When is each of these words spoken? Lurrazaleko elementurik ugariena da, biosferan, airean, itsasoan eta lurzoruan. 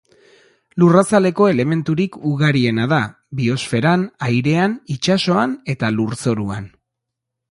Lurrazaleko 0.83 1.49
elementurik 1.49 2.17
ugariena 2.29 2.87
da, 2.95 2.99
biosferan, 3.41 4.07
airean, 4.29 4.75
itsasoan 4.97 5.57
eta 5.75 5.93
lurzoruan. 5.99 6.69